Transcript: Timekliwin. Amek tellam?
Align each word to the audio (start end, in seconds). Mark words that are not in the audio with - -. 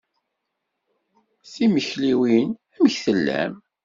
Timekliwin. 1.51 2.49
Amek 2.75 2.95
tellam? 3.03 3.53